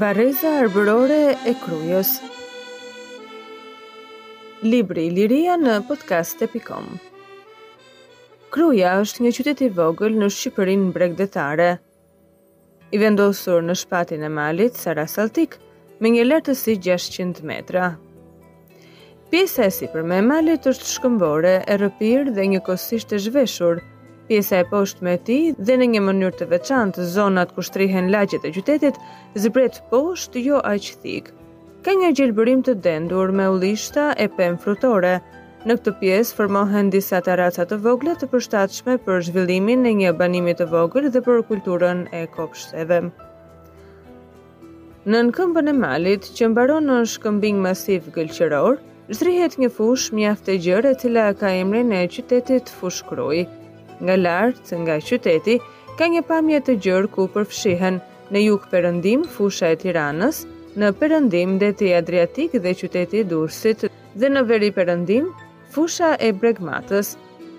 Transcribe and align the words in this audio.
Vareza 0.00 0.48
Arbërore 0.56 1.34
e 1.44 1.52
Krujës 1.60 2.14
Libri 4.64 5.02
Liria 5.12 5.58
në 5.60 5.74
podcast 5.84 6.40
e 6.40 6.48
pikom 6.48 6.86
Kruja 8.56 8.94
është 9.02 9.26
një 9.26 9.32
qytet 9.38 9.60
i 9.66 9.68
vogël 9.76 10.16
në 10.16 10.30
Shqipërinë 10.32 10.88
bregdetare, 10.94 11.66
i 12.96 13.02
vendosur 13.04 13.60
në 13.68 13.76
shpatin 13.82 14.24
e 14.24 14.32
malit 14.32 14.80
Sara 14.80 15.04
Saltik 15.12 15.58
me 16.00 16.14
një 16.16 16.24
lartësi 16.30 16.78
600 16.88 17.44
metra. 17.52 17.90
Pjesa 19.28 19.68
e 19.68 19.92
për 19.92 20.08
me 20.08 20.22
malit 20.24 20.72
është 20.72 20.88
shkëmbore, 20.94 21.56
e 21.68 21.74
rrëpir 21.76 22.32
dhe 22.40 22.48
kosisht 22.70 23.12
e 23.12 23.20
zhveshur, 23.28 23.84
pjesa 24.28 24.56
e 24.56 24.64
posht 24.70 25.00
me 25.04 25.16
ti 25.26 25.38
dhe 25.58 25.76
në 25.80 25.86
një 25.94 26.00
mënyrë 26.06 26.36
të 26.40 26.46
veçantë 26.52 27.06
zonat 27.14 27.52
ku 27.56 27.62
shtrihen 27.66 28.10
lagjet 28.14 28.44
e 28.46 28.52
qytetit, 28.54 28.98
zbret 29.34 29.80
posht 29.90 30.36
jo 30.38 30.60
aq 30.72 30.92
thik. 31.02 31.30
Ka 31.84 31.96
një 31.98 32.12
gjelbërim 32.18 32.62
të 32.66 32.76
dendur 32.84 33.32
me 33.34 33.48
ulishta 33.50 34.10
e 34.24 34.28
pem 34.36 34.58
frutore. 34.62 35.16
Në 35.66 35.76
këtë 35.78 35.94
pjesë 36.00 36.34
formohen 36.36 36.90
disa 36.90 37.20
terraca 37.22 37.66
të 37.70 37.78
vogla 37.84 38.14
të 38.18 38.28
përshtatshme 38.32 38.96
për 39.06 39.22
zhvillimin 39.28 39.86
e 39.86 39.92
një 40.00 40.14
banimi 40.18 40.54
të 40.58 40.66
vogël 40.72 41.06
dhe 41.14 41.22
për 41.26 41.42
kulturën 41.50 42.06
e 42.14 42.22
kopshteve. 42.34 42.98
Në 45.06 45.20
në 45.28 45.34
këmbën 45.34 45.68
e 45.70 45.74
malit, 45.78 46.26
që 46.34 46.50
mbaron 46.52 46.86
në 46.90 46.98
shkëmbing 47.14 47.62
masiv 47.62 48.10
gëlqëror, 48.14 48.78
zrihet 49.18 49.58
një 49.58 49.70
fush 49.76 50.10
mjaft 50.14 50.50
e 50.54 50.58
gjërë 50.66 50.94
e 50.94 50.98
cila 51.02 51.28
ka 51.42 51.50
emrin 51.62 51.90
e 52.00 52.04
qytetit 52.10 52.70
fush 52.78 53.02
krujë 53.10 53.48
nga 54.04 54.16
lartë, 54.18 54.74
nga 54.84 54.96
qyteti, 54.98 55.56
ka 55.98 56.08
një 56.10 56.22
pamje 56.28 56.60
të 56.66 56.74
gjërë 56.84 57.10
ku 57.14 57.26
përfshihen 57.34 58.00
në 58.34 58.42
jug 58.46 58.64
përëndim 58.72 59.26
fusha 59.36 59.70
e 59.74 59.78
tiranës, 59.82 60.42
në 60.78 60.90
përëndim 61.00 61.58
deti 61.62 61.92
Adriatik 61.96 62.54
dhe 62.64 62.72
qyteti 62.80 63.24
Dursit 63.28 63.86
dhe 64.16 64.30
në 64.32 64.42
veri 64.48 64.70
përëndim 64.78 65.28
fusha 65.74 66.14
e 66.20 66.32
bregmatës. 66.42 67.14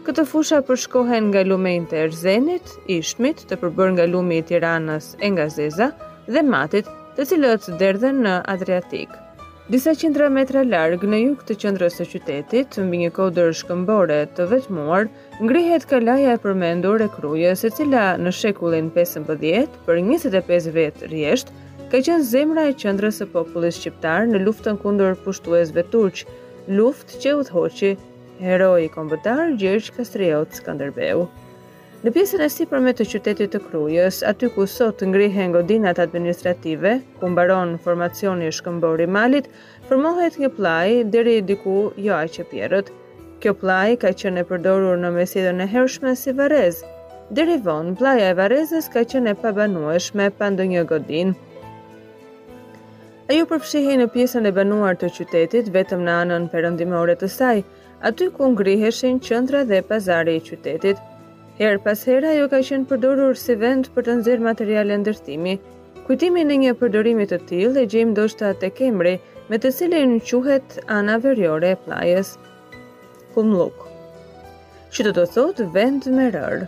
Këtë 0.07 0.25
fusha 0.33 0.59
përshkohen 0.67 1.29
nga 1.31 1.45
lumejnë 1.47 1.89
të 1.93 2.01
Erzenit, 2.07 2.73
Ishmit, 2.97 3.45
të 3.47 3.59
përbër 3.61 3.93
nga 3.95 4.09
lumi 4.11 4.41
i 4.41 4.47
Tiranës 4.49 5.13
e 5.23 5.31
nga 5.31 5.47
Zeza 5.55 5.91
dhe 6.27 6.43
Matit, 6.51 6.89
të 7.15 7.29
cilët 7.31 7.71
derdhen 7.79 8.19
në 8.27 8.39
Adriatik. 8.55 9.22
Disa 9.71 9.93
qindra 9.95 10.25
metra 10.27 10.59
larg 10.67 11.05
në 11.07 11.17
jug 11.21 11.43
të 11.47 11.55
qendrës 11.61 11.93
së 11.95 12.03
qytetit, 12.11 12.73
mbi 12.83 12.97
një 13.05 13.11
kodër 13.15 13.53
shkëmbore 13.55 14.17
të 14.35 14.47
veçmuar, 14.51 15.05
ngrihet 15.39 15.85
kalaja 15.87 16.33
e 16.35 16.41
përmendur 16.45 16.99
e 16.99 17.07
Krujës, 17.13 17.63
e 17.63 17.71
cila 17.71 18.01
në 18.19 18.33
shekullin 18.39 18.89
15, 18.97 19.71
për 19.87 20.01
25 20.09 20.67
vjet 20.77 21.05
rresht, 21.07 21.53
ka 21.93 22.01
qenë 22.09 22.27
zemra 22.33 22.67
e 22.71 22.75
qendrës 22.83 23.21
së 23.23 23.29
popullit 23.37 23.77
shqiptar 23.79 24.27
në 24.33 24.43
luftën 24.43 24.81
kundër 24.83 25.15
pushtuesve 25.23 25.87
turq, 25.95 26.25
luftë 26.81 27.23
që 27.23 27.37
udhhoçi 27.45 27.95
heroi 28.43 28.91
kombëtar 28.97 29.55
Gjergj 29.63 29.93
Kastrioti 29.95 30.59
Skënderbeu. 30.59 31.23
Në 32.03 32.11
pjesën 32.11 32.41
e 32.43 32.47
si 32.51 32.65
përme 32.67 32.91
të 32.99 33.05
qytetit 33.07 33.53
të 33.55 33.59
krujës, 33.65 34.17
aty 34.29 34.47
ku 34.51 34.65
sot 34.67 34.97
të 34.99 35.07
ngrihen 35.11 35.53
godinat 35.55 35.99
administrative, 36.03 36.89
ku 37.21 37.27
mbaron 37.31 37.69
formacioni 37.85 38.49
shkëmbori 38.57 39.05
malit, 39.17 39.47
formohet 39.87 40.35
një 40.41 40.49
plaj 40.57 40.89
dheri 41.13 41.35
diku 41.51 41.75
jo 42.07 42.17
a 42.17 42.25
që 42.33 42.45
pjerët. 42.49 42.91
Kjo 43.45 43.53
plaj 43.61 43.95
ka 44.03 44.11
qënë 44.23 44.41
e 44.43 44.47
përdorur 44.51 44.99
në 45.05 45.13
mesidën 45.21 45.63
e 45.63 45.69
hershme 45.75 46.11
si 46.23 46.33
varez. 46.41 46.81
Dheri 47.39 47.55
vonë, 47.69 47.95
plaja 48.03 48.27
e 48.33 48.35
varezës 48.41 48.91
ka 48.97 49.05
qënë 49.13 49.31
e 49.31 49.35
pabanueshme 49.45 50.27
pandë 50.41 50.67
një 50.73 50.83
godin. 50.91 51.31
Ajo 53.31 53.47
përfshihi 53.53 53.95
në 54.03 54.09
pjesën 54.17 54.43
e 54.43 54.53
banuar 54.59 54.99
të 54.99 55.13
qytetit 55.21 55.71
vetëm 55.79 56.03
në 56.09 56.19
anën 56.25 56.51
perëndimore 56.55 57.15
të 57.23 57.31
saj, 57.39 57.63
aty 58.11 58.29
ku 58.35 58.51
ngriheshin 58.57 59.23
qendra 59.29 59.63
dhe 59.71 59.79
pazari 59.93 60.35
i 60.41 60.45
qytetit, 60.51 60.99
Herë 61.57 61.83
pas 61.85 61.99
herë 62.09 62.29
ajo 62.31 62.45
ka 62.51 62.59
qenë 62.67 62.85
përdorur 62.91 63.35
si 63.39 63.53
vend 63.63 63.87
për 63.95 64.05
të 64.07 64.13
nxjerrë 64.19 64.45
materiale 64.47 64.95
ndërtimi. 65.01 65.51
Kujtimi 66.07 66.41
në 66.49 66.55
një 66.63 66.71
përdorimi 66.79 67.27
të 67.31 67.37
tillë 67.51 67.83
e 67.83 67.89
gjejmë 67.93 68.13
ndoshta 68.15 68.49
të 68.63 68.69
Kemri, 68.79 69.11
me 69.51 69.59
të 69.61 69.69
cilën 69.77 70.15
quhet 70.29 70.79
ana 70.95 71.19
veriore 71.27 71.75
e 71.75 72.23
kum 73.35 73.51
luk. 73.59 73.77
Që 74.95 75.05
do 75.05 75.11
të 75.19 75.25
thotë 75.35 75.67
vend 75.77 76.07
me 76.17 76.25
rërë. 76.33 76.65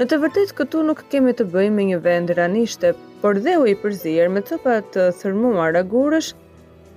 Në 0.00 0.04
të 0.10 0.18
vërtet 0.24 0.54
këtu 0.58 0.82
nuk 0.90 1.04
kemi 1.14 1.32
të 1.38 1.44
bëjmë 1.54 1.76
me 1.78 1.84
një 1.92 1.98
vend 2.08 2.28
ranishte, 2.40 2.92
por 3.22 3.38
dhe 3.46 3.54
u 3.62 3.66
i 3.66 3.74
përzirë 3.84 4.30
me 4.34 4.42
copa 4.50 4.80
të 4.94 5.06
thërmuar 5.22 5.78
agurësh, 5.84 6.32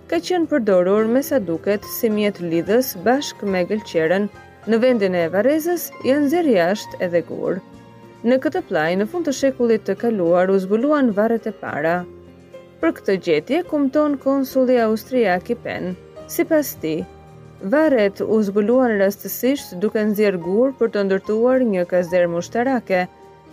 ka 0.10 0.18
qenë 0.20 0.50
përdorur 0.56 1.06
me 1.18 1.22
sa 1.30 1.40
duket 1.52 1.86
si 1.98 2.10
mjetë 2.18 2.50
lidhës 2.56 2.94
bashkë 3.10 3.52
me 3.58 3.64
gëlqeren 3.74 4.28
në 4.72 4.78
vendin 4.82 5.16
e 5.18 5.28
Varezës 5.30 5.84
janë 6.08 6.30
zer 6.32 6.48
jashtë 6.50 7.00
edhe 7.06 7.20
gurë. 7.30 7.60
Në 8.26 8.38
këtë 8.44 8.62
plaj, 8.70 8.88
në 8.98 9.06
fund 9.12 9.28
të 9.28 9.34
shekullit 9.40 9.84
të 9.86 9.96
kaluar, 10.02 10.50
u 10.50 10.56
zbuluan 10.64 11.12
varet 11.14 11.46
e 11.46 11.54
para. 11.60 11.92
Për 12.82 12.96
këtë 12.98 13.18
gjetje, 13.28 13.60
kumton 13.70 14.16
konsulli 14.24 14.80
Austriak 14.88 15.52
i 15.54 15.58
Pen. 15.66 15.92
Si 16.36 16.46
pas 16.50 16.72
ti, 16.82 16.96
varet 17.76 18.22
u 18.26 18.40
zbuluan 18.48 18.96
rastësisht 19.00 19.76
duke 19.84 20.02
nëzirë 20.10 20.42
gurë 20.48 20.74
për 20.82 20.94
të 20.96 21.04
ndërtuar 21.12 21.66
një 21.74 21.86
kazder 21.94 22.26
mushtarake. 22.34 23.04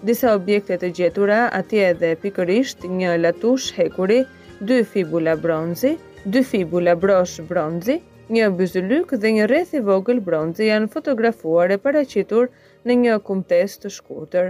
Disa 0.08 0.32
objekte 0.38 0.78
të 0.82 0.90
gjetura, 0.98 1.42
atje 1.60 1.84
edhe 1.92 2.14
pikërisht 2.24 2.88
një 2.96 3.18
latush 3.20 3.68
hekuri, 3.76 4.22
dy 4.70 4.80
fibula 4.92 5.36
bronzi, 5.44 5.92
dy 6.24 6.40
fibula 6.52 6.96
brosh 7.04 7.36
bronzi, 7.52 8.00
një 8.32 8.46
bëzulyk 8.56 9.10
dhe 9.22 9.30
një 9.36 9.46
rreth 9.50 9.72
i 9.76 9.80
vogël 9.86 10.20
bronzi 10.28 10.66
janë 10.70 10.88
fotografuar 10.94 11.74
e 11.74 11.78
paraqitur 11.84 12.48
në 12.88 12.96
një 13.04 13.14
kumtes 13.28 13.74
të 13.82 13.90
shkurtër. 13.96 14.48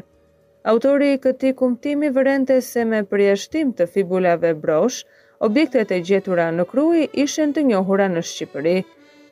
Autori 0.72 1.08
i 1.16 1.20
këti 1.24 1.50
kumtimi 1.58 2.12
vërente 2.16 2.60
se 2.62 2.84
me 2.86 3.00
përjashtim 3.10 3.72
të 3.78 3.88
fibulave 3.96 4.52
brosh, 4.64 5.00
objektet 5.48 5.94
e 5.96 6.02
gjetura 6.08 6.46
në 6.58 6.66
krui 6.70 7.08
ishen 7.24 7.54
të 7.56 7.64
njohura 7.72 8.06
në 8.12 8.22
Shqipëri. 8.28 8.76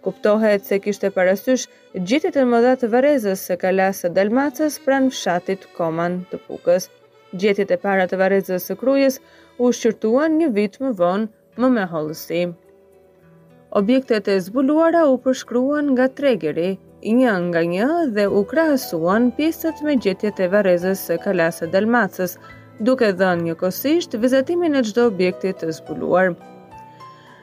Kuptohet 0.06 0.66
se 0.66 0.81
kishte 0.83 1.10
parasysh 1.15 1.69
gjitit 2.10 2.39
e 2.43 2.47
mëdha 2.53 2.72
të 2.81 2.91
varezës 2.97 3.44
së 3.50 3.59
kalasë 3.62 4.10
dalmacës 4.16 4.81
pranë 4.87 5.12
fshatit 5.15 5.69
koman 5.77 6.19
të 6.33 6.41
pukës. 6.49 6.89
Gjetit 7.39 7.71
e 7.71 7.78
para 7.87 8.09
të 8.10 8.19
varezës 8.25 8.66
së 8.72 8.77
krujës 8.83 9.21
u 9.62 9.71
shqyrtuan 9.77 10.41
një 10.41 10.50
vit 10.59 10.81
më 10.83 10.93
vonë 11.05 11.31
më 11.62 11.72
me 11.77 11.87
holësim 11.94 12.56
objektet 13.70 14.28
e 14.28 14.41
zbuluara 14.41 15.04
u 15.10 15.16
përshkruan 15.25 15.92
nga 15.94 16.08
tregeri, 16.08 16.72
një 17.16 17.34
nga 17.48 17.60
një 17.72 17.88
dhe 18.16 18.25
u 18.26 18.42
krahësuan 18.53 19.31
pjesët 19.36 19.82
me 19.86 19.94
gjetjet 20.04 20.42
e 20.44 20.48
varezës 20.54 21.04
së 21.10 21.19
kalasë 21.25 21.69
dalmacës, 21.75 22.34
duke 22.86 23.10
dhënë 23.20 23.44
një 23.47 23.54
kosisht 23.62 24.16
vizetimin 24.25 24.75
e 24.75 24.82
gjdo 24.88 25.06
objektit 25.12 25.62
të 25.62 25.70
zbuluar. 25.78 26.32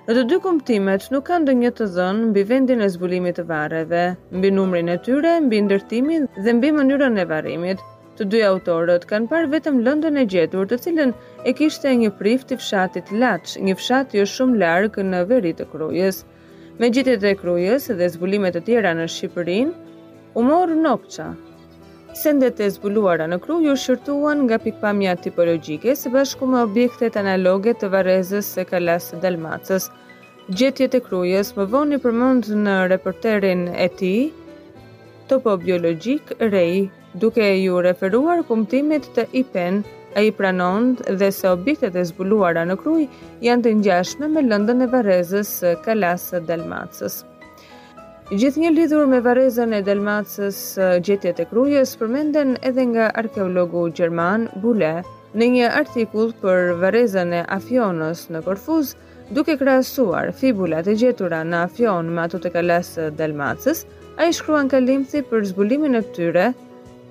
Në 0.08 0.16
të 0.16 0.24
dy 0.32 0.38
kumptimet 0.44 1.08
nuk 1.12 1.26
kanë 1.32 1.48
do 1.50 1.54
një 1.62 1.72
të 1.80 1.88
dhënë 1.96 2.30
mbi 2.30 2.44
vendin 2.52 2.82
e 2.84 2.90
zbulimit 2.94 3.40
të 3.40 3.48
vareve, 3.52 4.06
mbi 4.38 4.52
numrin 4.56 4.92
e 4.96 4.98
tyre, 5.08 5.34
mbi 5.48 5.64
ndërtimin 5.66 6.28
dhe 6.44 6.52
mbi 6.60 6.72
mënyrën 6.78 7.20
e 7.24 7.26
varimit, 7.32 7.84
Të 8.18 8.26
dy 8.34 8.40
autorët 8.48 9.04
kanë 9.10 9.28
parë 9.32 9.50
vetëm 9.52 9.76
lëndën 9.86 10.16
e 10.18 10.24
gjetur 10.34 10.68
të 10.72 10.78
cilën 10.86 11.12
e 11.46 11.52
kishte 11.58 11.92
një 12.02 12.10
prift 12.20 12.48
të 12.52 12.56
fshatit 12.62 13.12
Laç, 13.22 13.54
një 13.68 13.76
fshat 13.78 14.16
jo 14.18 14.24
shumë 14.32 14.58
larg 14.64 14.98
në 15.12 15.20
veri 15.30 15.52
të 15.60 15.68
Krujës. 15.74 16.24
Me 16.82 16.90
gjetjet 16.94 17.22
e 17.32 17.36
Krujës 17.38 17.86
dhe 18.00 18.08
zbulimet 18.16 18.58
të 18.58 18.64
tjera 18.72 18.96
në 18.98 19.06
Shqipërinë, 19.16 19.76
u 20.38 20.46
morë 20.50 20.80
Nokça. 20.82 21.28
Sendet 22.18 22.58
e 22.66 22.72
zbuluara 22.74 23.28
në 23.30 23.38
Kruj 23.46 23.68
u 23.70 23.76
shërtuan 23.78 24.42
nga 24.48 24.58
pikpamja 24.66 25.14
tipologjike 25.22 25.94
se 25.96 26.10
bashku 26.10 26.48
me 26.50 26.64
objektet 26.66 27.20
analoge 27.22 27.76
të 27.78 27.92
varrezës 27.94 28.50
së 28.58 28.66
Kalas 28.72 29.12
Dalmacës. 29.22 29.92
Gjetjet 30.58 30.98
e 30.98 31.04
Krujës 31.06 31.54
më 31.60 31.68
voni 31.76 32.00
i 32.02 32.02
përmend 32.08 32.50
në 32.66 32.80
reporterin 32.96 33.68
e 33.76 33.92
tij 34.00 34.32
Topobiologjik 35.30 36.34
Rei 36.50 36.88
duke 37.22 37.42
e 37.44 37.58
ju 37.64 37.78
referuar 37.82 38.44
kumtimit 38.48 39.08
të 39.16 39.24
IPEN, 39.42 39.82
a 40.18 40.22
i 40.26 40.32
pranon 40.34 40.94
dhe 41.22 41.30
se 41.34 41.50
objektet 41.50 41.96
e 41.98 42.04
zbuluara 42.12 42.64
në 42.66 42.76
kruj 42.84 43.04
janë 43.46 43.66
të 43.66 43.74
njashme 43.80 44.30
me 44.36 44.44
lëndën 44.46 44.86
e 44.86 44.88
varezës 44.94 45.52
së 45.62 45.72
kalasë 45.88 46.42
dalmacës. 46.50 47.20
Gjithë 48.32 48.62
një 48.66 48.72
lidhur 48.78 49.06
me 49.12 49.20
varezën 49.28 49.76
e 49.78 49.82
dalmacës 49.90 50.58
gjetjet 51.10 51.42
e 51.44 51.46
krujës 51.52 51.94
përmenden 52.02 52.56
edhe 52.70 52.86
nga 52.94 53.10
arkeologu 53.22 53.86
Gjerman 54.00 54.48
Bule 54.64 54.94
në 55.38 55.50
një 55.56 55.70
artikull 55.84 56.34
për 56.42 56.74
varezën 56.82 57.32
e 57.40 57.44
afionës 57.58 58.26
në 58.34 58.42
Korfuz, 58.48 58.94
duke 59.38 59.56
krasuar 59.60 60.32
fibulat 60.42 60.88
e 60.92 60.96
gjetura 61.02 61.42
në 61.48 61.64
afion 61.70 62.12
me 62.16 62.26
ato 62.26 62.40
të 62.42 62.52
kalasë 62.58 63.10
dalmacës, 63.22 63.84
a 64.18 64.28
i 64.32 64.34
shkruan 64.34 64.70
kalimci 64.72 65.22
për 65.32 65.46
zbulimin 65.52 66.00
e 66.00 66.02
tyre 66.16 66.52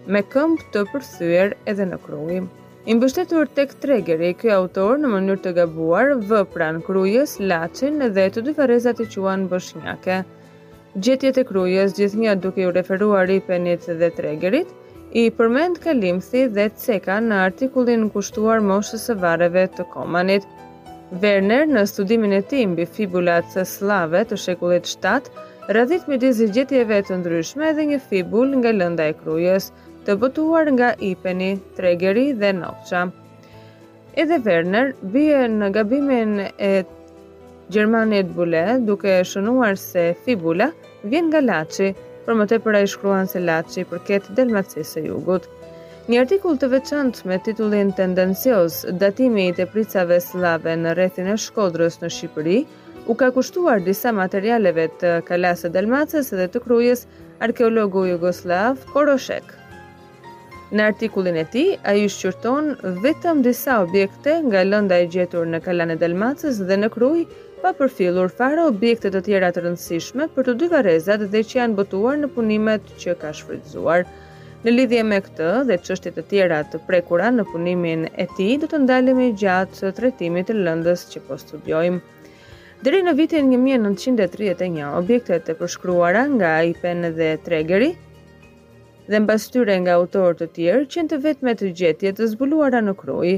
me 0.06 0.22
këmpë 0.32 0.66
të 0.72 0.82
përthyer 0.92 1.48
edhe 1.70 1.86
në 1.90 1.96
krujë. 2.06 2.42
I 2.86 2.94
mbështetur 2.94 3.48
tek 3.56 3.72
tregeri, 3.82 4.28
ky 4.38 4.52
autor 4.54 4.98
në 5.02 5.08
mënyrë 5.12 5.40
të 5.46 5.52
gabuar 5.58 6.12
vë 6.28 6.44
krujës 6.86 7.32
laçin 7.50 7.98
dhe 8.14 8.26
të 8.30 8.44
dy 8.46 8.52
i 8.54 8.54
e 8.56 9.06
quan 9.18 9.46
bëshnjake. 9.50 10.18
Gjetjet 11.02 11.38
e 11.38 11.44
krujës 11.44 11.94
gjithnjë 11.98 12.34
duke 12.44 12.66
u 12.66 12.70
referuar 12.76 13.26
ripenit 13.28 13.82
dhe 14.00 14.10
tregerit, 14.16 14.68
i 15.12 15.26
përmend 15.36 15.78
Kalimthi 15.82 16.46
dhe 16.48 16.68
Ceka 16.82 17.16
në 17.26 17.36
artikullin 17.48 18.06
kushtuar 18.14 18.60
moshës 18.64 19.02
së 19.10 19.14
varreve 19.24 19.66
të 19.76 19.84
Komanit. 19.94 20.46
Werner 21.22 21.66
në 21.68 21.82
studimin 21.90 22.32
e 22.38 22.40
tij 22.42 22.62
mbi 22.70 22.86
fibulat 22.94 23.50
së 23.54 23.64
slave 23.74 24.22
të 24.26 24.36
shekullit 24.38 24.86
7 24.86 25.52
Radhit 25.76 26.06
me 26.08 26.16
dizi 26.22 26.46
gjetjeve 26.54 27.00
të 27.08 27.16
ndryshme 27.20 27.72
dhe 27.74 27.84
një 27.90 27.96
fibul 28.08 28.52
nga 28.60 28.70
lënda 28.80 29.06
e 29.10 29.14
krujës, 29.18 29.64
të 30.06 30.14
botuar 30.22 30.68
nga 30.76 30.92
Ipeni, 31.02 31.56
Tregeri 31.76 32.28
dhe 32.40 32.52
Nokqa. 32.60 33.00
Edhe 34.22 34.36
Werner 34.44 34.92
bie 35.14 35.40
në 35.56 35.70
gabimin 35.74 36.36
e 36.68 36.72
Gjermanit 37.74 38.30
Bule 38.36 38.62
duke 38.86 39.16
shënuar 39.26 39.74
se 39.82 40.04
Fibula 40.22 40.68
vjen 41.10 41.32
nga 41.32 41.40
Laci, 41.42 41.90
për 42.26 42.38
më 42.38 42.46
tepër 42.52 42.78
ai 42.80 42.86
shkruan 42.92 43.26
se 43.32 43.42
Laci 43.42 43.82
përket 43.90 44.30
Dalmacisë 44.38 44.86
së 44.92 45.02
Jugut. 45.08 45.50
Një 46.06 46.22
artikull 46.22 46.60
të 46.62 46.70
veçantë 46.76 47.26
me 47.26 47.40
titullin 47.42 47.90
Tendencios, 47.98 48.84
datimi 49.02 49.48
i 49.50 49.56
tepricave 49.58 50.20
slave 50.22 50.76
në 50.84 50.94
rrethin 50.94 51.32
e 51.34 51.38
Shkodrës 51.48 51.98
në 52.04 52.12
Shqipëri, 52.16 52.60
u 53.10 53.14
ka 53.18 53.32
kushtuar 53.34 53.82
disa 53.82 54.14
materialeve 54.14 54.86
të 55.02 55.16
Kalasë 55.28 55.74
Dalmacës 55.74 56.30
dhe 56.38 56.46
të 56.54 56.62
Krujës 56.66 57.06
arkeologu 57.48 58.06
jugoslav 58.14 58.78
Koroshek. 58.94 59.54
Në 60.74 60.82
artikullin 60.82 61.36
e 61.38 61.44
ti, 61.46 61.60
a 61.86 61.92
ju 61.94 62.08
shqyrton 62.10 62.72
vetëm 63.04 63.44
disa 63.46 63.76
objekte 63.84 64.32
nga 64.48 64.64
lënda 64.66 64.96
e 64.98 65.04
gjetur 65.14 65.46
në 65.46 65.60
kalane 65.62 65.94
dalmacës 66.00 66.58
dhe 66.66 66.78
në 66.80 66.88
kruj, 66.90 67.20
pa 67.62 67.70
përfilur 67.78 68.26
fara 68.34 68.64
objekte 68.66 69.12
të 69.14 69.20
tjera 69.28 69.52
të 69.54 69.62
rëndësishme 69.62 70.26
për 70.34 70.48
të 70.48 70.54
dy 70.64 70.68
varezat 70.72 71.22
dhe 71.30 71.42
që 71.46 71.58
janë 71.60 71.78
botuar 71.78 72.18
në 72.18 72.32
punimet 72.34 72.88
që 72.98 73.14
ka 73.22 73.30
shfrytzuar. 73.38 74.02
Në 74.66 74.74
lidhje 74.74 75.04
me 75.06 75.20
këtë 75.28 75.52
dhe 75.70 75.78
qështet 75.86 76.18
të 76.18 76.24
tjera 76.34 76.58
të 76.72 76.80
prekura 76.90 77.30
në 77.36 77.44
punimin 77.52 78.08
e 78.18 78.26
ti, 78.34 78.48
do 78.58 78.66
të 78.66 78.82
ndalemi 78.88 79.30
gjatë 79.44 79.84
të 79.84 79.92
tretimit 80.00 80.50
të 80.50 80.56
lëndës 80.66 81.06
që 81.12 81.22
po 81.28 81.38
studiojmë. 81.44 82.02
Dere 82.82 83.04
në 83.06 83.14
vitin 83.22 83.54
1931, 83.54 84.82
objekte 84.98 85.38
të 85.46 85.56
përshkruara 85.62 86.26
nga 86.34 86.52
IPN 86.72 87.12
dhe 87.16 87.30
Tregeri, 87.46 87.94
dhe 89.10 89.18
mbas 89.24 89.44
tyre 89.54 89.76
nga 89.82 89.92
autor 90.00 90.34
të 90.36 90.46
tjerë 90.56 90.86
qenë 90.92 91.10
të 91.12 91.18
vetme 91.26 91.52
të 91.58 91.68
gjetje 91.80 92.10
të 92.18 92.26
zbuluara 92.32 92.80
në 92.84 92.94
kroji. 93.00 93.36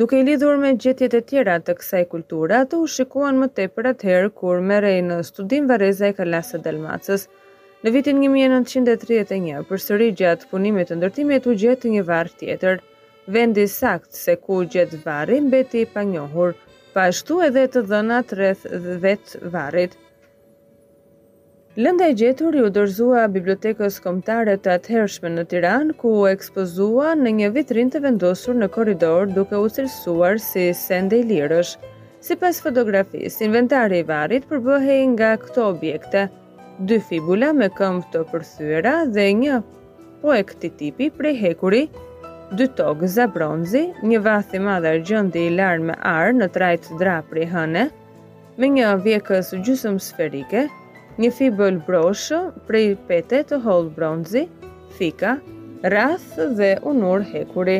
Duke 0.00 0.18
lidhur 0.26 0.58
me 0.60 0.74
gjetjet 0.82 1.14
e 1.16 1.20
tjera 1.30 1.54
të 1.62 1.76
kësaj 1.80 2.02
kulture, 2.12 2.56
ato 2.64 2.80
u 2.82 2.88
shikuan 2.96 3.38
më 3.40 3.48
tepër 3.58 3.88
atëherë 3.92 4.30
kur 4.40 4.60
merrej 4.70 4.98
në 5.08 5.20
studim 5.30 5.68
Vareza 5.70 6.10
e 6.10 6.16
Kalasa 6.18 6.60
Dalmacës. 6.66 7.28
Në 7.84 7.92
vitin 7.96 8.20
1931, 8.24 9.62
përsëri 9.70 10.10
gjatë 10.20 10.48
punimit 10.50 10.90
të 10.90 10.98
ndërtimit 10.98 11.48
u 11.52 11.56
gjetë 11.62 11.92
një 11.96 12.04
varr 12.10 12.32
tjetër. 12.40 12.80
Vendi 13.38 13.66
sakt 13.78 14.12
se 14.12 14.34
ku 14.36 14.62
gjetë 14.74 15.02
varri 15.06 15.38
mbeti 15.46 15.84
i 15.86 15.90
panjohur, 15.94 16.56
pa 16.92 17.06
ashtu 17.10 17.40
edhe 17.48 17.68
të 17.76 17.86
dhënat 17.90 18.34
rreth 18.38 18.66
vetë 19.06 19.40
varrit. 19.56 19.96
Lënda 21.76 22.06
e 22.06 22.12
gjetur 22.14 22.54
ju 22.54 22.68
dërzua 22.70 23.22
bibliotekës 23.34 23.96
komtare 24.02 24.52
të 24.62 24.70
atëhershme 24.78 25.30
në 25.36 25.42
Tiran, 25.52 25.88
ku 25.98 26.10
ekspozua 26.30 27.16
në 27.18 27.32
një 27.38 27.48
vitrin 27.56 27.88
të 27.90 28.00
vendosur 28.04 28.54
në 28.60 28.68
koridor 28.76 29.26
duke 29.38 29.58
u 29.58 29.66
cilësuar 29.76 30.38
si 30.44 30.68
sende 30.82 31.18
i 31.18 31.24
lirësh. 31.32 31.72
Si 32.28 32.36
pas 32.44 32.60
fotografis, 32.62 33.40
inventari 33.48 33.98
i 34.02 34.04
varit 34.12 34.46
përbëhej 34.52 35.00
nga 35.16 35.32
këto 35.42 35.64
objekte, 35.72 36.22
dy 36.92 37.00
fibula 37.10 37.50
me 37.58 37.66
këmbë 37.80 38.06
të 38.14 38.22
përthyra 38.30 38.94
dhe 39.16 39.26
një 39.42 39.58
po 40.22 40.30
e 40.38 40.46
këti 40.52 40.70
tipi 40.84 41.10
prej 41.18 41.34
hekuri, 41.42 41.82
dy 42.54 42.70
togë 42.82 43.10
za 43.18 43.26
bronzi, 43.34 43.82
një 44.12 44.22
vath 44.28 44.54
i 44.54 44.62
madhe 44.70 44.94
gjëndi 45.10 45.42
i 45.48 45.50
larë 45.58 45.88
me 45.90 45.98
arë 46.14 46.38
në 46.38 46.50
trajtë 46.60 47.02
drapri 47.02 47.50
hëne, 47.56 47.88
me 48.62 48.72
një 48.78 48.94
vjekës 49.10 49.52
gjysëm 49.58 49.98
sferike, 50.10 50.68
një 51.22 51.28
fibël 51.30 51.76
broshë 51.86 52.38
prej 52.68 52.86
pete 53.08 53.42
të 53.50 53.58
hollë 53.64 53.90
bronzi, 53.98 54.40
fika, 54.98 55.36
rath 55.94 56.32
dhe 56.58 56.72
unur 56.92 57.22
hekuri. 57.28 57.76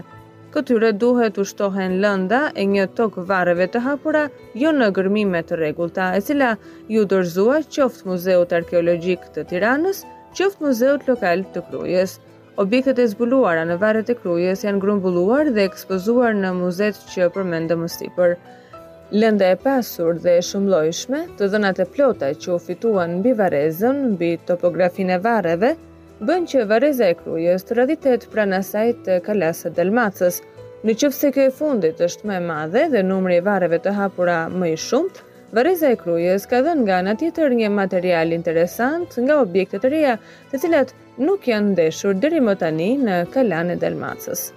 këtyre 0.55 0.93
duhet 1.03 1.39
u 1.43 1.47
shtohen 1.51 1.99
lënda 2.05 2.43
e 2.59 2.67
një 2.71 2.87
tokë 2.99 3.25
vareve 3.31 3.67
të 3.75 3.83
hapura 3.89 4.27
jo 4.63 4.71
në 4.77 4.91
gërmime 5.01 5.43
të 5.49 5.59
regullta, 5.63 6.11
e 6.19 6.20
cila 6.29 6.55
ju 6.94 7.05
dërzua 7.13 7.58
qoftë 7.75 8.11
Muzeut 8.11 8.53
Arkeologjik 8.61 9.27
të 9.35 9.49
Tiranës, 9.53 10.05
qoftë 10.39 10.69
Muzeut 10.69 11.08
Lokal 11.11 11.43
të 11.56 11.65
Krujës. 11.70 12.20
Objektet 12.61 12.99
e 13.01 13.06
zbuluara 13.09 13.63
në 13.65 13.79
varet 13.81 14.11
e 14.13 14.15
krujës 14.19 14.61
janë 14.67 14.81
grumbulluar 14.82 15.49
dhe 15.56 15.63
ekspozuar 15.65 16.35
në 16.37 16.51
muzet 16.59 16.99
që 17.15 17.31
përmendëm 17.32 17.81
më 17.81 17.89
sipër. 17.94 18.35
Lënda 19.13 19.49
e 19.55 19.56
pasur 19.63 20.19
dhe 20.21 20.35
shumë 20.44 20.69
lojshme, 20.75 21.23
të 21.39 21.49
dhënat 21.55 21.81
e 21.81 21.87
plota 21.94 22.29
që 22.35 22.51
u 22.53 22.59
fituan 22.61 23.15
mbi 23.23 23.32
varezën, 23.39 24.03
mbi 24.13 24.31
topografin 24.51 25.15
e 25.17 25.19
vareve, 25.25 25.71
bën 26.29 26.44
që 26.53 26.67
vareza 26.69 27.09
e 27.09 27.17
krujës 27.23 27.65
të 27.69 27.79
raditet 27.81 28.29
pranë 28.35 28.59
asaj 28.61 28.93
të 29.06 29.17
kalasët 29.31 29.77
dalmacës. 29.81 30.43
Në 30.85 30.99
qëfë 31.01 31.19
se 31.23 31.31
kjo 31.39 31.49
fundit 31.56 32.01
është 32.05 32.29
me 32.32 32.41
madhe 32.51 32.85
dhe 32.93 33.03
numri 33.09 33.39
i 33.41 33.44
vareve 33.49 33.81
të 33.85 33.94
hapura 34.01 34.43
më 34.53 34.75
i 34.77 34.81
shumët, 34.89 35.27
Vareza 35.53 35.91
e 35.93 35.97
krujës 36.01 36.47
ka 36.49 36.63
dhe 36.65 36.73
nga 36.79 37.03
në 37.05 37.13
tjetër 37.21 37.53
një 37.59 37.67
material 37.77 38.31
interesant 38.32 39.13
nga 39.21 39.35
objekte 39.43 39.77
të 39.82 39.91
reja, 39.93 40.15
të 40.49 40.61
cilat 40.63 40.94
nuk 41.21 41.45
janë 41.49 41.75
ndeshur 41.77 42.17
dheri 42.23 42.41
më 42.49 42.55
tani 42.65 42.89
në 43.05 43.21
kalane 43.37 43.79
Delmacës. 43.87 44.49